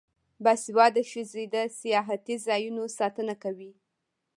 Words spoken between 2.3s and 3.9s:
ځایونو ساتنه کوي.